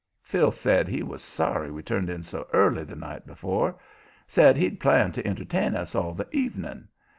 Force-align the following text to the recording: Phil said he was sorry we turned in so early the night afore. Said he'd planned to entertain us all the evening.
Phil 0.23 0.51
said 0.51 0.87
he 0.87 1.03
was 1.03 1.21
sorry 1.21 1.69
we 1.69 1.83
turned 1.83 2.09
in 2.09 2.23
so 2.23 2.47
early 2.53 2.83
the 2.83 2.95
night 2.95 3.21
afore. 3.29 3.75
Said 4.25 4.57
he'd 4.57 4.79
planned 4.79 5.13
to 5.13 5.27
entertain 5.27 5.75
us 5.75 5.93
all 5.93 6.15
the 6.15 6.27
evening. 6.35 6.87